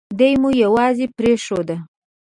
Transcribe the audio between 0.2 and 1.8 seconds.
مو یوازې پرېښود.